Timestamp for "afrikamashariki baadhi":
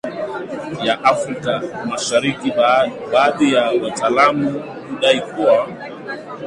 1.13-3.53